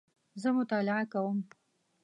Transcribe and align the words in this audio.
زه 0.41 0.49
مطالعه 0.57 1.03
کوم 1.13 1.37